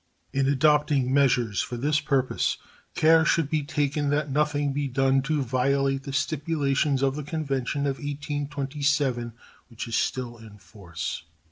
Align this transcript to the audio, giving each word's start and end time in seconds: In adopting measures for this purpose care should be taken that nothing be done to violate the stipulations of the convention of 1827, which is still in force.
In 0.33 0.47
adopting 0.47 1.13
measures 1.13 1.61
for 1.61 1.77
this 1.77 1.99
purpose 1.99 2.57
care 2.95 3.23
should 3.23 3.51
be 3.51 3.61
taken 3.61 4.09
that 4.09 4.31
nothing 4.31 4.73
be 4.73 4.87
done 4.87 5.21
to 5.21 5.43
violate 5.43 6.01
the 6.05 6.11
stipulations 6.11 7.03
of 7.03 7.15
the 7.15 7.21
convention 7.23 7.81
of 7.81 7.97
1827, 7.97 9.33
which 9.67 9.87
is 9.87 9.95
still 9.95 10.39
in 10.39 10.57
force. 10.57 11.21